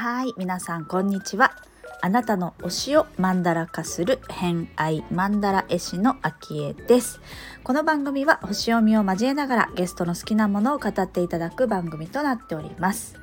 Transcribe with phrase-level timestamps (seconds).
[0.00, 1.52] はい、皆さんこんにちは。
[2.00, 7.20] あなたの推しをマンダラ化する偏愛マンダラ絵師の秋江です。
[7.64, 13.18] この番組は星読みを交えながらゲストの好きなものを語っていただく番組となっております。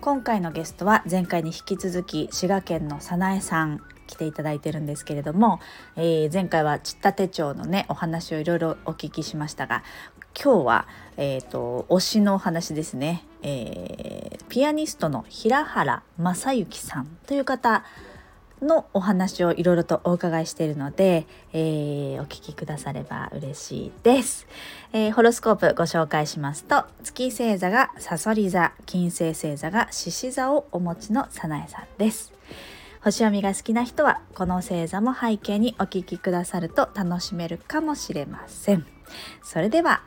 [0.00, 5.60] 今回のゲストは前回に引き続き滋賀県の早苗さん来ていただいてるんですけれども、
[5.96, 9.82] えー前回はちった手帳のねお話をいろいろお聞きしましたが
[10.40, 17.84] 今日は、えー、と推しのお話ですね、えーピアニストの平原正幸さんという方
[18.62, 24.46] のお話をいろいろとお伺いしているので、えーお聞きくだされば嬉しいです、
[24.92, 32.32] えーホロスコープご紹介しますと月星座がさそり座金星星座が獅子座をお持ちの早苗さんです。
[33.06, 38.84] 星読みが好きな人はこの星座も背景にお聞きくださると楽しめるかもしれません
[39.44, 40.02] それでは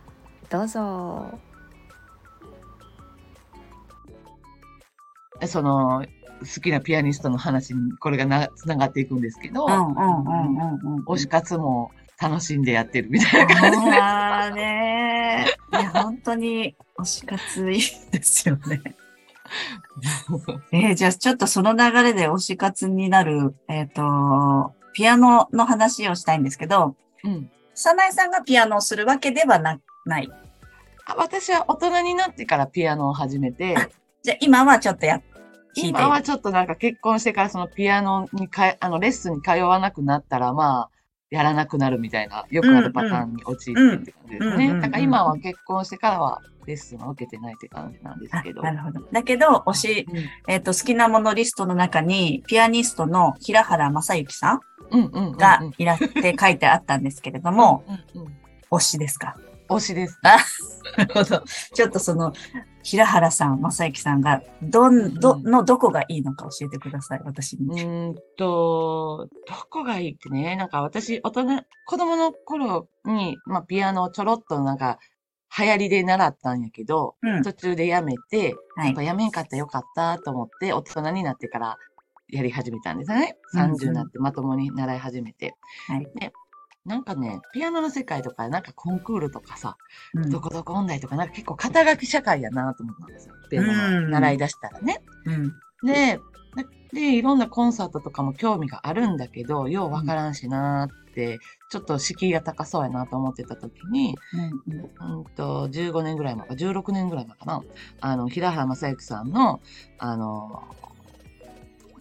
[0.49, 1.39] どうぞ
[5.45, 6.05] その
[6.41, 11.91] 好きなピアニストの話にこれがなつながっていくんですけど、推し活も
[12.21, 13.91] 楽しんでやってるみたいな感じで。
[13.93, 18.81] ああねいや本当に推し活いいですよね。
[20.71, 27.49] えー、じゃあちょっとその流れで推し活になる、えっ、と、ピアノの話をしたいんですけど、うん。
[27.73, 30.29] 早苗さんがピアノをするわけではなない。
[31.05, 33.75] あ私は大人になってからピアノを始めて、
[34.23, 35.79] じゃあ今はちょっとや、弾いて。
[35.81, 40.98] いる今はちょっとなんか結婚してからそのピアノにかえ、あのレッスンに通わなくなったら、まあ、
[41.29, 44.65] やらなくなるみたいな、よくあるパターンに陥ってって感じですうんうんうんうんね。
[44.67, 48.61] うんだから今は結婚してからはレッスンは受けてないって感じなんですあけど。
[48.63, 49.01] なるほど。
[49.11, 50.07] だけど、推し、
[50.47, 54.59] えっ、と、好きなものリストの中に、ピアニストの平原正幸さん
[54.91, 57.83] うんうんうんうんがいらって書いてあったんですけれども、
[58.15, 58.33] うんうん
[58.71, 59.35] 推しですか？
[59.67, 60.19] 推しです。
[60.23, 60.37] な
[61.05, 61.43] るほど。
[61.73, 62.33] ちょっとその、
[62.83, 67.81] 平原さん、正幸さんが、どん、ど、うんのどこがいいのか教えてください、私うに。
[67.81, 74.99] ーんと、どこがいいってね、なんか私、大人、子供の頃に、まあ、ピアノをちょろっとなんか、
[75.57, 79.03] 流行りで習ったんやけど、うん途中でやめて、はいやっぱ。
[79.03, 81.77] やめんかったらよかったと思って、大人になってから
[82.29, 83.35] やり始めたんですよね。
[83.53, 85.55] うんうん30になってまともに習い始めて。
[85.87, 86.31] はいで、
[86.89, 89.77] なんかね、ピアノの世界とか、なんかコンクールとかさ、
[90.15, 93.35] うんどこどこ音大とか、なんか結構肩書き社会やなと思ったんですよ。
[93.47, 95.03] ピアノの習い出したらね。
[95.25, 95.53] うん。
[95.85, 96.19] で、
[96.91, 101.39] で、いろんなコンサートとかも興味があるんだけど、ようわからんしなーって、
[101.69, 105.19] ちょっと敷居が高そうやなと思ってた時に、うん。
[105.19, 107.63] うんと、15年ぐらい前か、16年ぐらい前かな、
[108.01, 109.61] あの、平原正幸さんの、
[109.99, 110.63] あの、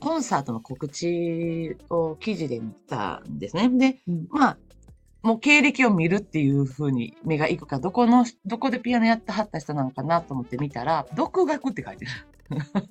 [0.00, 3.68] コンサートの告知を記事で見たんですね。
[3.68, 4.58] で、うんまあ、
[5.22, 12.10] もう経歴を見るっていう風に目が行くか、どこの、どこでピアノやってはった人なのかなと思って見たら、独学って書いてる。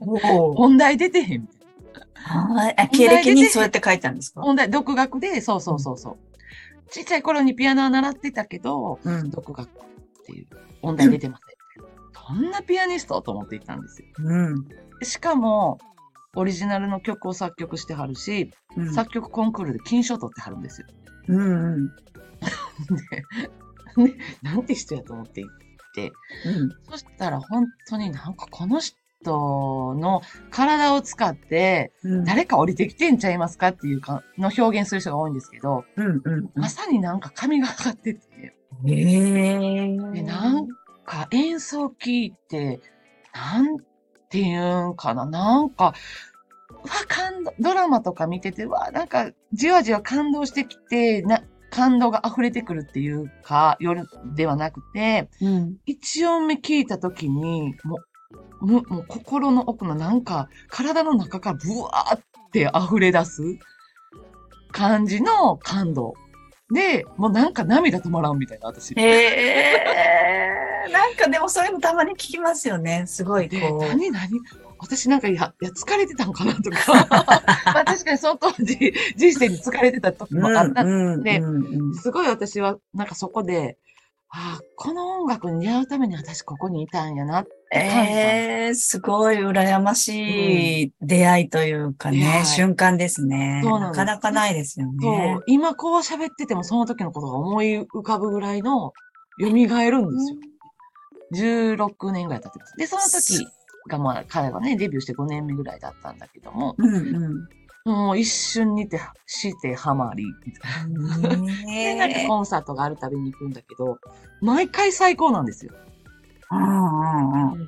[0.01, 2.55] おー音大出てへんみたいな。
[2.55, 2.75] はい。
[2.77, 4.41] あ経歴にそうやって書いてあるんですか？
[4.41, 6.17] 音大、独学で、そうそうそうそう。
[6.91, 9.29] ちっちゃい頃にピアノは習ってたけど、うん。
[9.31, 9.71] 独学っ
[10.25, 10.47] ていう、
[10.81, 11.57] 音大出てません。
[12.27, 14.07] そんなピアニストと思っていたんですよ。
[14.19, 14.67] うん。
[15.01, 15.79] しかも、
[16.35, 18.93] オリジナルの曲を作曲してはるし、うん。
[18.93, 20.87] 作曲コンクールで金賞取ってはるんですよ。
[21.27, 21.73] うん。
[21.73, 21.87] うん。
[21.87, 21.93] で、
[23.97, 25.51] ね、なんて人やと思って行っ
[25.93, 26.13] て、
[26.45, 26.69] うん。
[26.89, 28.95] そしたら本当になんかこの人
[29.95, 30.21] の
[30.51, 32.23] 体を使ってうん。
[32.23, 36.21] 誰か降りてきてんちゃいますかっていうか、の表現する人が多いんですけど、うん。
[36.23, 36.49] うん。
[36.55, 38.21] まさになんか神がかかってて、
[38.87, 40.67] ええでなん
[41.05, 42.79] か演奏聞いて、
[43.33, 43.77] なん
[44.29, 45.93] ていうんかな、なんか、
[47.07, 54.05] 感動、ドラマとか見てて、うわ、なんか、じわじわ感動してきて、な、感動が溢れてくるっていうか、夜
[54.35, 55.77] ではなくて、うん。
[55.85, 57.97] 一音目聞いたときに、も
[58.61, 62.21] う、むもう心の奥のなんか、体の中からブワーっ
[62.51, 63.41] て溢れ出す
[64.71, 66.13] 感じの感動。
[66.73, 68.93] で、もうなんか涙止まらんみたいな、私。
[68.97, 69.03] え
[70.89, 73.03] えなんかでもそういうのたまに聞きますよね。
[73.07, 73.79] すごいで、こう。
[73.81, 74.29] 何何？
[74.79, 77.07] 私なんかいや、いや、疲れてたんかなとか。
[77.65, 80.83] まあ確かにその当時、 人生に疲れてた時もあった。
[80.83, 83.77] うんでうんうんすごい私は、なんかそこで、
[84.29, 87.49] ああ、この音楽に出会うために私ここにいたんやなって。
[87.73, 93.61] ええすごい羨ましい出会いというかね、出会い瞬間ですね。
[93.63, 95.43] そうなんですなかなかないですよそねう。。
[95.47, 98.93] 今こう喋っててもその時のことが思い浮かぶぐらいの、
[99.39, 100.09] 蘇るんですよ。
[101.33, 102.77] 16年ぐらい経ってます。
[102.77, 103.45] で、その時
[103.87, 107.91] がまあ彼はね、デビューして5年目ぐらいだったんだけども、うんうん。
[107.91, 111.37] もう一瞬にて、してハマり、みたいな。
[111.65, 113.97] で、なんかコンサートがあるたびに行くんだけど、
[114.41, 115.73] 毎回最高なんですよ。
[116.51, 117.61] うんうんうん。
[117.61, 117.65] い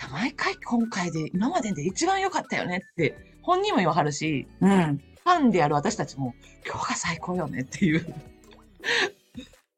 [0.00, 4.98] や、毎回今回で、今までで一番良かったよねって、本人も言わはるし、うん。
[5.24, 6.34] ファンである私たちも、
[6.64, 8.14] 今日が最高よねっていう。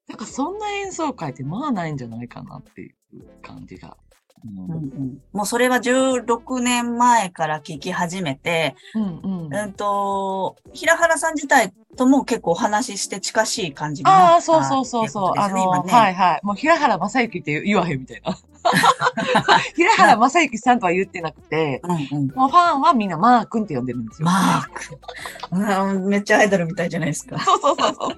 [0.08, 2.94] なんかそんな演奏会ってまあないんじゃないかなっていう
[3.42, 3.96] 感じが。
[4.44, 15.32] うんうんうんもうそれは16年前から聞き始めて、うんうんうんと、平原さん自体とも結構お話しして近しい感じになったああ、そうそうそうそう。
[15.36, 15.92] あの、はいね。
[15.92, 16.40] はい。
[16.42, 18.36] もう平原正幸って言わへんみたいな。
[19.74, 22.26] 平原正幸さんとは言ってなくて、うんうん。
[22.34, 24.26] もうファンはみんなマー君って呼んでるんですよ。
[24.26, 25.96] マーク。
[25.96, 27.38] うんめっちゃアイドルみたいじゃないですか。
[27.40, 28.16] そうそうそうそう。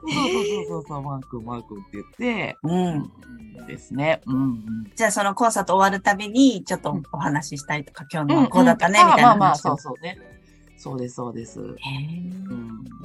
[0.00, 2.72] そうそうそうそう、マー君、マー君って言って、うん。
[2.72, 4.20] うんですね。
[4.26, 4.90] うんうん。
[4.94, 10.18] じゃあそのコンサート終わるたびに、ちょっとお話ししたりとか、今日うんのはこうだったね、みたいなまあまあ、そうそうね。
[10.76, 11.60] そうです、そうです。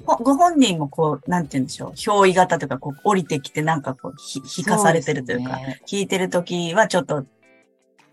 [0.06, 7.26] ごご本人もこう、なんて言うんでしょう、憑依型とか、こう、降りてきてなんかこう、ひ引かされてるというか、そうですね聞いてるときはちょっと、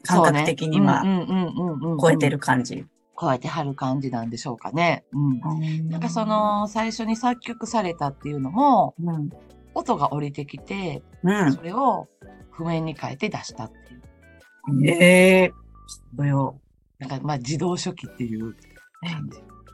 [0.04, 2.86] 感覚的にはそうねうんうんうんうんうん超えてる感じ。
[3.18, 5.04] 超えてはる感じなんでしょうかね。
[5.12, 5.88] うん。
[5.88, 9.30] なんかそ、の、最初に作曲されたっていうのも、うん。
[9.74, 11.62] 音が降りてきて、うんそ。
[11.62, 12.08] れを
[12.50, 14.86] 譜面に変えて出したっていう。
[14.88, 16.16] ええー。
[16.16, 16.60] そよ。
[16.98, 18.56] なんかまあ自動書記っていう
[19.02, 19.28] 感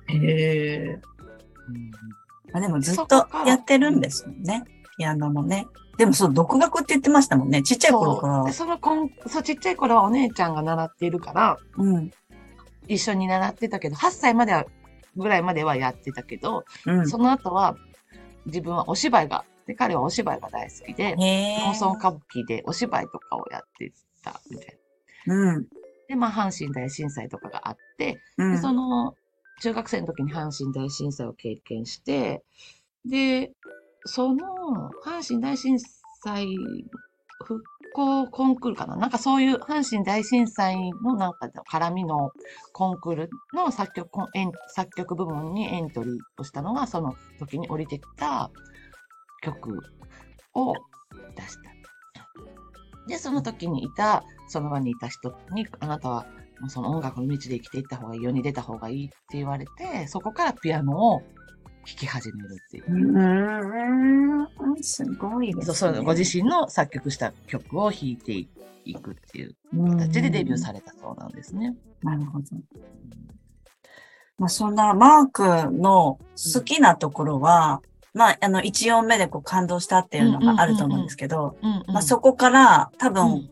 [0.09, 0.17] じ。
[0.17, 1.01] へえ。
[1.69, 1.91] うん
[2.55, 4.63] あでもずっとやってるんですもんね。
[4.99, 5.67] ピアノもね。
[5.97, 7.63] でもそう、独学って言ってましたもんね。
[7.63, 8.53] ちっちゃい頃から。
[8.53, 12.11] そのこん、そう、ちっちゃい頃はお姉ちゃんが習っているから、うん。
[12.89, 14.67] 一緒に習ってたけど、8歳までは、
[15.17, 17.09] ぐらいまではやってたけど、うん。
[17.09, 17.77] その後は、
[18.47, 21.17] 自分はお芝居が、で、彼はお芝居が大好きで。
[21.17, 23.93] 農村歌舞伎でお芝居とかをやって
[24.23, 24.79] たみたい
[25.27, 25.35] な。
[25.35, 25.67] うん。
[26.09, 28.59] で、まあ、阪神大震災とかがあって、で、うん。
[28.59, 29.15] その、
[29.61, 32.43] 中学生の時に阪神大震災を経験して、
[33.05, 33.53] で、
[34.05, 35.79] その、阪神大震
[36.25, 36.57] 災
[37.45, 37.63] 復
[37.95, 38.97] 興コンクールかな？
[38.97, 42.31] なんかそういう阪神大震災のなんか絡みの
[42.73, 44.09] コンクールの作曲、
[44.69, 48.51] 作曲部門にエントリーをしたのが、その時に降りてきた
[49.43, 49.79] 曲
[50.55, 50.75] を
[51.37, 51.63] 出した。
[53.09, 56.27] で、その時にいた、その場にいた人に、あなたは
[56.69, 61.23] その音楽の道で生きていった方がいい、世に出た方がいいって言われて、そこからピアノを
[61.87, 62.85] 弾き始めるっていう。
[62.87, 64.83] うーん。
[64.83, 66.01] すごいですね。
[66.01, 68.47] ご自身の作曲した曲を弾いて
[68.85, 71.75] いくっていう形でデビューされたそうなんですね。
[72.03, 72.45] なるほど。
[74.39, 76.19] まあ、そんなマークの
[76.55, 77.83] 好きなところは、
[78.15, 83.51] まあ、あの、一音目でこう感動したっていうのがあると思うんですけど、うんうんまあ、そこから多う分、ん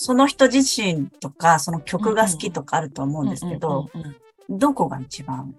[0.00, 4.16] その人自身とか、その曲が好きとかあると思うんですけど、うんうんうんうん
[4.50, 5.54] どこが一番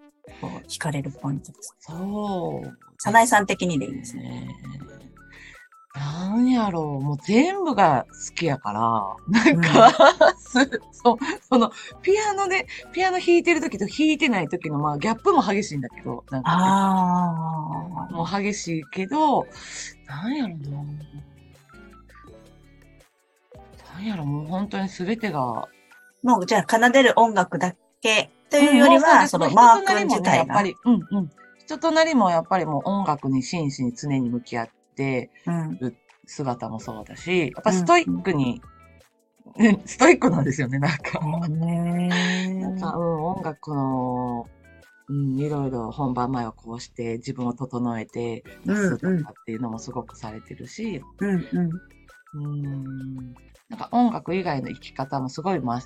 [0.67, 2.77] 惹かれるポイントですかそう。
[2.97, 4.23] 早苗さん的にでいいですね。
[4.23, 4.49] ね。
[5.95, 9.91] なんやろう、もう全部が好きやから、なんか、
[10.37, 11.71] す そう、その、
[12.01, 18.13] ピアノで、ピアノ弾いてる時と弾いてない時の、まあ、ギャップも激しいんだけど、なんか、ああ。
[18.13, 19.47] もう激しいけど、
[20.07, 20.83] なんやろな。
[23.95, 25.67] なんやろ、もう本当に全てが、
[26.21, 30.43] もうじゃあ奏でる音楽だけというよりうんは、そのマー君人となりもね、や自体が。
[30.43, 31.31] っぱり、うんうん。
[31.57, 35.95] 人となりもやっぱりもう音楽に真摯に常に向き合ってうん。
[36.29, 38.61] 姿もそうだし、やっぱストイックに、
[39.57, 41.19] ね ストイックなんですよね、なんか。
[41.19, 44.47] なんか、うん、音楽の、
[45.07, 51.69] うん、いろいろ本番前はこうして自分を整えて出すとかっていうのもすごくされてるし、うんうん。
[52.31, 53.33] うん、
[53.69, 55.81] なんか音楽以外の生き方もすごいま、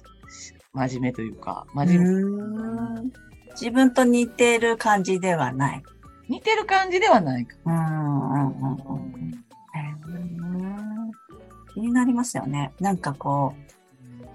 [0.74, 3.14] 真面目というか、真面目、うん
[3.54, 5.84] 自分と似てる感じではない。
[6.28, 8.84] 似てる感じではないかうんうんうんな。
[8.90, 9.32] うん
[9.76, 12.72] へー気になりますよね。
[12.80, 13.54] なんかこ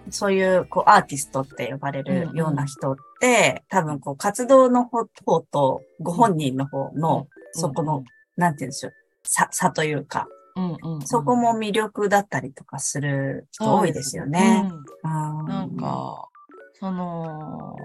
[0.07, 8.05] う、そういうこうアーティストって呼ばれるような人って、多分こう活動の方方とご本人の方の、そこの、
[8.37, 8.93] なんて言うんでしょう、
[9.25, 10.29] 差、差というか、
[10.59, 11.07] うんうんうん。
[11.07, 14.69] そこも魅力だったりとかする人多いですよね。
[15.05, 15.47] うんうん。
[15.47, 16.29] なん、か、
[16.75, 17.77] その、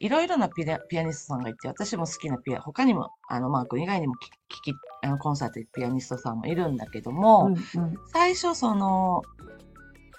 [0.00, 7.98] いろいろなピアピアニストさんがいて、私も好きなピア、他にも、あの、マー君以外にも聞き、あのコンサート行くピアニストさんもいるんだけども、うんうん。
[8.12, 9.22] 最初その、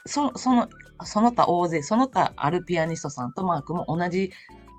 [0.05, 0.69] そその、
[1.03, 4.31] その他大勢、その他あるピアニストさんとマークも同じ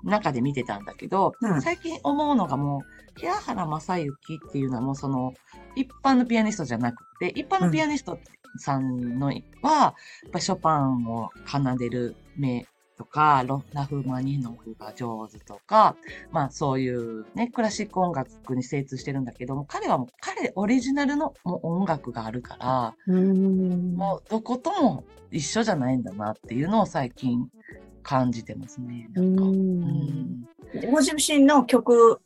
[0.03, 1.61] 中で見てたんだけど、うん。
[1.61, 2.81] 最近思うのがもう、
[3.17, 5.33] 平原正幸っていうのはもうその、
[5.75, 8.19] 一般のピアニストじゃなくて、一般のピアニスト
[8.57, 9.93] さんのは、やっ
[10.31, 12.65] ぱショパンを奏でる名
[12.97, 15.95] とか、ロラフマニノフが上手とか、
[16.31, 27.47] まあそういうね、クラシック音楽に精通してるんだけども、彼はもう彼オリジナルのもう音楽があるから、うんもうどことも一緒じゃないんだなっていうのを最近
[28.01, 29.09] 感じてますね。
[29.13, 29.43] なんか。
[29.43, 30.47] うん
[30.91, 32.19] ご自身の曲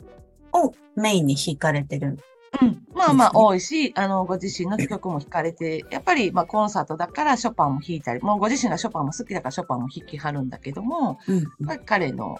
[0.53, 2.19] をメインに弾かれてる。
[2.61, 12.37] うん、まあまあ多いし、あの、ご自身の曲も弾かれて、やっぱりまあコンサートだからショパンも弾いたり、もうご自身がショパンも好きだからショパンも弾きはるんだけども、うんやっぱり彼の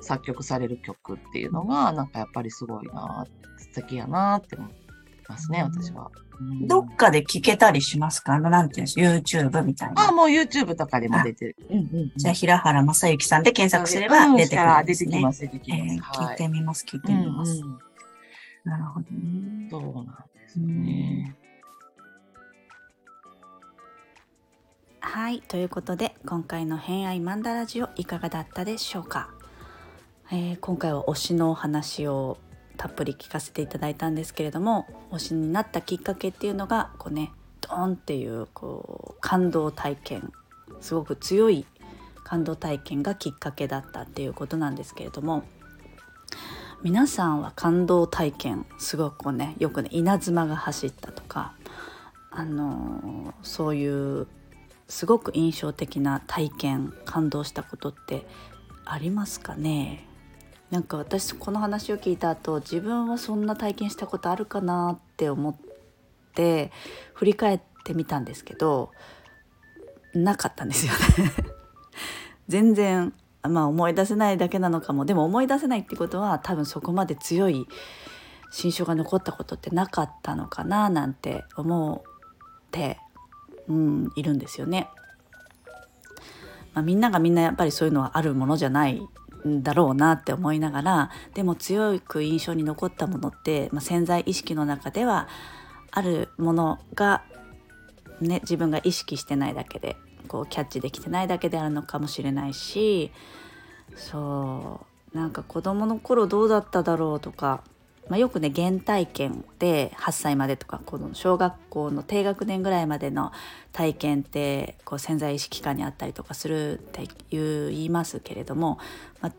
[0.00, 3.26] 作曲される曲っていうのが、なんかやっぱりすごいな、
[3.58, 4.72] 素敵やなって思い
[5.28, 6.10] ますね、私は。
[6.40, 8.34] うんどっかで聴けたりしますか？
[8.34, 10.08] あの、なんていうんです ?YouTube みたいな。
[10.08, 11.56] あ、もう YouTube とかでも出てる。
[11.70, 15.10] うんうんうんじゃあ、平原正幸さんで検索すればうん出てくるんですね。
[15.10, 16.20] 出てきます、出てきえます。
[16.20, 17.52] ー聞いてみます、聞いてうんみます。
[17.60, 17.78] うん
[18.64, 19.68] なるほどね。
[19.70, 21.34] そうなんですよね。
[25.00, 29.30] はいということで今回の「偏愛マンダラジオ」いかがだったでしょうか、
[30.30, 32.36] えー今回は推しのお話を
[32.78, 37.30] たっぷり聞かせていただいたんですけれども推しになったきっかけっていうのがこうね
[37.60, 40.32] ドーンっていうこう感動体験
[40.80, 41.66] すごく強い
[42.24, 45.42] 感動体験がきっかけだったっていうことなんですけれども
[46.82, 51.54] 皆さんは感動体験すごくこうねよくね稲妻が走ったとか
[52.30, 54.26] あのーそういう
[54.88, 58.26] すごく印象的な体験感動したことって
[58.84, 60.07] ありますかね？
[60.70, 65.54] なんか私この話を聞いた後自分はそんな体験したことあるかなって思っ
[66.34, 66.70] て
[67.14, 68.90] 振り返ってみたんですけど
[70.14, 71.32] なかったんですよね
[72.48, 77.66] 全然まあ思い出せないだけなのかもでも思い出せないってことは多分そこまで強い
[78.50, 82.98] 心象が残ったことってなかったのかななんて思って
[83.68, 84.88] うん、いるんですよね。
[86.74, 89.06] まあ、みんながみんなやっぱりそういうのはあるものじゃない
[89.62, 95.28] だろうなって思いながらでも強く印象に残ったものって、まあ、潜在意識の中では
[95.90, 97.22] あるものが、
[98.20, 99.96] ね、自分が意識してないだけで
[100.28, 103.10] こうキャッチできてないだけであるのかもしれないし
[103.96, 107.62] そうなんか子どもの頃どうだっただろうとか
[108.08, 113.32] まあ、よくね原体験で8歳までとかこの小学校の低学年ぐらいまでの
[113.72, 118.78] 体験ってこう潜在意識下にあったりとかするっていう言いますけれども、
[119.20, 119.30] ま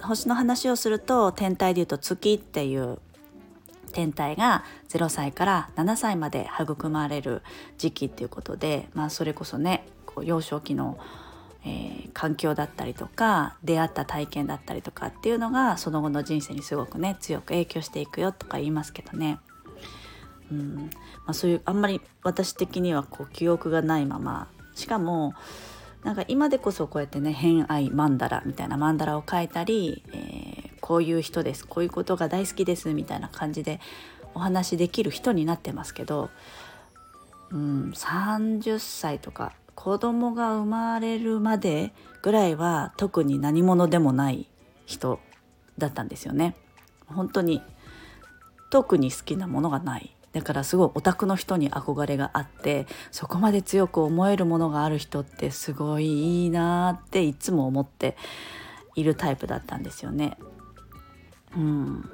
[0.00, 2.98] あ、星の話をすると天体でいうと月っていう
[3.92, 7.42] 天体が0歳から7歳まで育まれる
[7.78, 10.98] 時期っていうことで、まあ、それこそねこう幼少期の
[11.64, 19.38] えー環境だったりとか出会った体験だったりとかっていうのがその後の人生にすごくね強く影響していくよとか言いますけどね、
[20.50, 20.74] うん。
[20.74, 20.90] ま
[21.28, 24.48] あ、そういうあんまり私的にはこう記憶がないまま。
[24.74, 25.34] しかも
[26.02, 33.78] なんか今でこそこうやってね偏愛マンダラみたいなマンダラを書いたり、えーこういう人ですこういうことが大好きですみたいな感じで
[34.34, 36.30] お話できる人になってますけど、
[37.50, 39.52] うん、30歳とか
[39.82, 44.46] 子供が生まれるまでぐらいは特に何者でもない
[44.84, 45.20] 人
[45.78, 46.54] だったんですよね。
[47.06, 47.62] 本当に
[48.68, 58.18] 特に好きなものがないだからすごいオタクの人に憧れがあってそこまで強く思えるものがある人ってすごいいいなっていつも思って
[58.96, 60.36] いるタイプだったんですよね。
[61.56, 62.10] うん、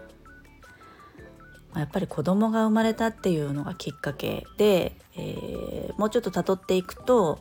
[1.77, 7.39] まやっぱり子供が生まれたっていうのがきっかけで、えーもうちょっと辿っていくと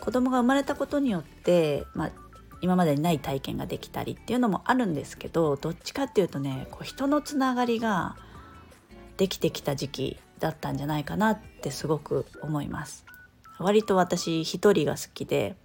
[0.00, 2.12] 子供が生まれたことによって、まあ、
[2.60, 8.16] 今までにない体験ができたりっていうのもあるんですけどどっちかっていうとねこう人のつながりが
[9.16, 13.06] できてきた時期だったんじゃないかなってすごく思います。
[13.58, 15.56] 割と私一人が好きで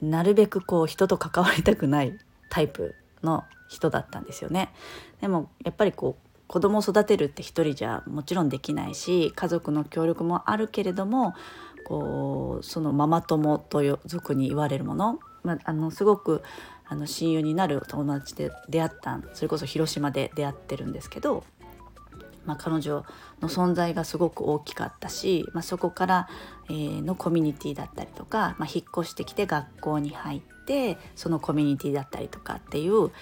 [0.00, 2.16] なるべくこう人と関わりたくない
[2.48, 4.72] タイプの人だったんですよね。
[5.20, 11.32] でもやっぱりこう子供を育てるって一人じゃもちろんできないし家族の協力もあるけれども
[11.84, 16.42] こうそのママ友とよ俗に言われるもの、まあ、あのすごく
[16.88, 21.44] あの親友になる友達で出会ったそれこそ広島で出会ってるんですけど、
[22.44, 23.04] まあ、彼女
[23.40, 26.28] の存在がすごく大きかったし、まあ、そこから、
[26.68, 33.12] えーのコミュニティだったりとか、まあ、引っ越してきて学校に入ってそのコミュニティだったりとかっていう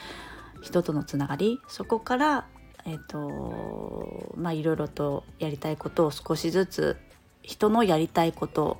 [0.63, 2.47] 人とのつながりそこから
[2.85, 6.97] えっ、とまあいろいろとやりたいことを少しずつ
[7.43, 8.79] 人のやりたいこと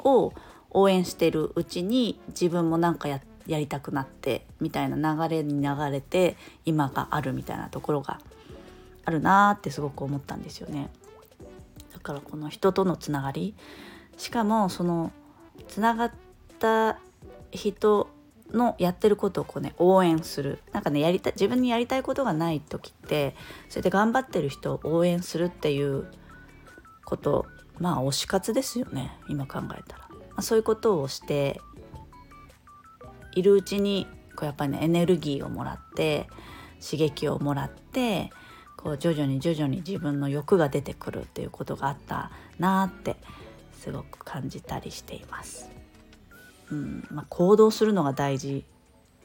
[0.00, 0.32] を
[0.70, 8.20] 応援してるうちに自分もなんかややりたくなってみたいな流れに流れて今があるみたいなところが
[9.04, 10.90] あるなーってすごく思ったんですよね。
[11.92, 13.54] だからこの人とのつながり
[14.16, 15.12] しかもその
[15.68, 16.12] つながっ
[16.58, 16.98] た
[17.52, 18.08] 人
[18.52, 23.34] のやってることをこうね応援するなんかねやりた自分にやりたいことがない時って
[23.68, 26.06] それで頑張ってる人を応援するっていう
[27.04, 27.46] こと
[27.78, 31.60] まあ推し活ですよね今考えたら、まあ、そういうことをして
[33.34, 36.28] いるうちにこうやっぱりねエネルギーをもらって
[36.82, 38.30] 刺激をもらって
[38.76, 43.16] こう徐々に徐々に自分の欲が出てくるっていうことがあったなって
[43.72, 45.75] すごく感じたりしています。
[46.70, 48.64] うんまあ、行動するのが大事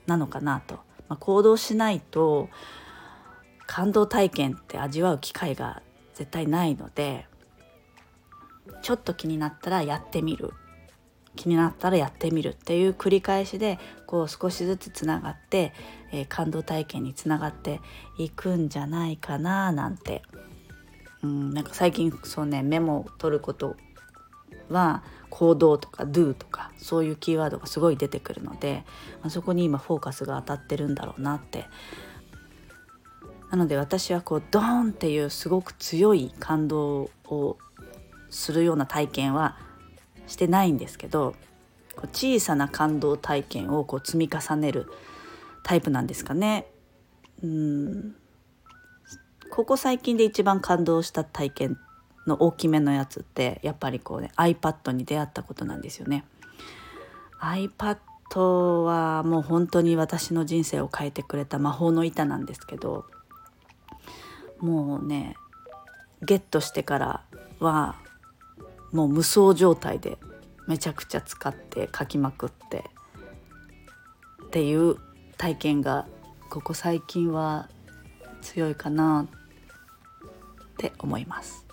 [0.05, 0.75] なのかなと、
[1.07, 2.49] まあ、行動しないと
[3.65, 5.81] 感動体験って味わう機会が
[6.13, 7.25] 絶対ないので
[8.81, 10.53] ちょっと気になったらやってみる。
[11.35, 15.73] 気になったらやってみるっていう繰り返しでこう少しずつつながって、
[16.11, 17.79] えー感動体験につながって
[18.17, 20.23] いくんじゃないかななんて、
[21.23, 23.77] うん、なんか最近そうねメモを取ること
[24.71, 28.83] は行動とか do とかそういうキーワードがすごい出てくるので、
[29.21, 31.65] まあ、そこに今フォーカスが当たってるんだろうなって
[33.49, 37.57] なので私はこうドーンっていうすごく強い感動を
[38.29, 39.57] するような体験は
[40.27, 41.35] してないんですけど
[41.95, 44.87] こう小さな感動体験をこう積み重ねる
[45.63, 46.65] タイプなんですかね。
[47.43, 48.15] うん
[49.49, 51.77] ここ最近で一番感動した体験
[52.27, 56.23] の大きめのやつってやっぱりこうね iPad に出会ったことなんですよね。
[57.39, 57.97] iPad
[58.83, 63.05] はもう本当に私の人生を変えてくれた魔法の板なんですけど
[64.59, 65.35] もうね
[66.21, 67.23] ゲットしてから
[67.59, 67.95] は
[68.91, 70.17] もう無双状態で
[70.67, 72.85] めちゃくちゃ使って書きまくって
[74.45, 74.97] っていう
[75.37, 76.07] 体験が
[76.49, 77.69] ここ最近は
[78.41, 81.65] 強いかなって思います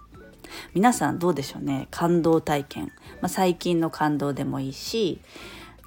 [0.75, 1.89] 皆さんどうでしょうね？
[1.91, 5.21] 感動体験、まあ、最近の感動でもいいし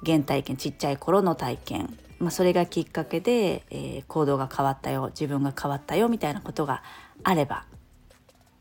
[0.04, 6.82] 原体験ちっちゃい頃の体験、まあ、それがきっかけで、えー行動が変わったよ自分が変わったよみたいなことが
[7.22, 7.64] あれば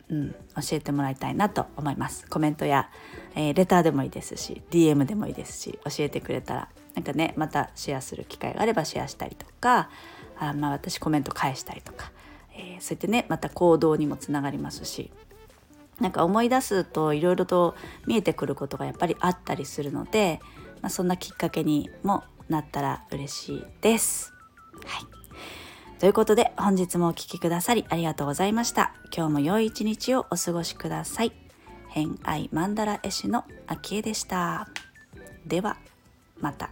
[0.09, 0.35] うん、教
[0.73, 2.27] えてもらいたいなと思います。
[2.27, 2.89] コメントや、
[3.33, 9.89] えーレターでもいいですし DM でもいいですし教えてくれたらなんかねまたシェアする機会があればシェアしたりとか
[10.37, 12.11] あまあ私コメント返したりとか、
[12.53, 15.11] えーそうやってねまた行動にもつながりますし
[16.01, 17.75] なんか思い出すといろいろと
[18.07, 20.39] 見えてくることがやっぱりあったりするので、
[20.81, 24.33] まあ、そんなきっかけにもなったら嬉しいです。
[24.85, 25.21] はい
[25.99, 28.95] ということで本日もお聴きくださりありがとうございました。
[29.15, 31.31] 今日も良い一日をお過ごしください。
[31.89, 34.67] 偏愛マンダラ絵師のあきえでした。
[35.45, 35.77] では
[36.39, 36.71] また。